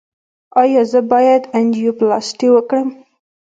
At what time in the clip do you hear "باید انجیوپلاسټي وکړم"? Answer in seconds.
1.11-2.87